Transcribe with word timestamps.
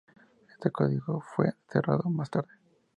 Este 0.49 0.71
colegio 0.71 1.21
fue 1.21 1.53
cerrado 1.69 2.09
más 2.09 2.31
tarde. 2.31 2.49